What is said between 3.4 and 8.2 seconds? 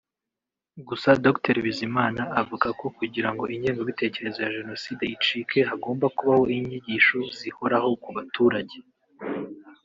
ingengabitekerezo ya Jenoside icike hagomba kubaho inyigisho zihoraho ku